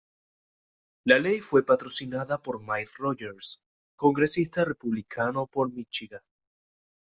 [1.03, 3.61] La ley fue patrocinada por Mike Rogers,
[3.95, 6.23] congresista republicano por Míchigan.